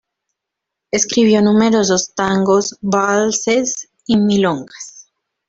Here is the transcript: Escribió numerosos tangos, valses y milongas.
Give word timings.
Escribió 0.91 1.43
numerosos 1.43 2.15
tangos, 2.15 2.75
valses 2.81 3.87
y 4.07 4.17
milongas. 4.17 5.11